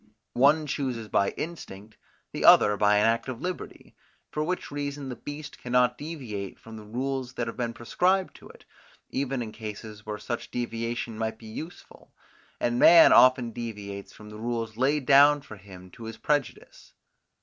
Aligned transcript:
One 0.33 0.65
chooses 0.65 1.09
by 1.09 1.29
instinct; 1.37 1.95
the 2.31 2.43
other 2.43 2.75
by 2.75 2.97
an 2.97 3.05
act 3.05 3.29
of 3.29 3.39
liberty; 3.39 3.95
for 4.31 4.43
which 4.43 4.71
reason 4.71 5.09
the 5.09 5.15
beast 5.15 5.59
cannot 5.59 5.95
deviate 5.99 6.57
from 6.57 6.75
the 6.75 6.83
rules 6.83 7.33
that 7.33 7.45
have 7.45 7.55
been 7.57 7.73
prescribed 7.75 8.33
to 8.37 8.49
it, 8.49 8.65
even 9.11 9.43
in 9.43 9.51
cases 9.51 10.03
where 10.03 10.17
such 10.17 10.49
deviation 10.49 11.19
might 11.19 11.37
be 11.37 11.45
useful, 11.45 12.11
and 12.59 12.79
man 12.79 13.13
often 13.13 13.51
deviates 13.51 14.11
from 14.11 14.31
the 14.31 14.39
rules 14.39 14.75
laid 14.75 15.05
down 15.05 15.39
for 15.41 15.57
him 15.57 15.91
to 15.91 16.05
his 16.05 16.17
prejudice. 16.17 16.93